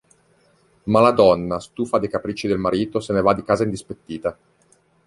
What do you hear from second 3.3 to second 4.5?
di casa indispettita.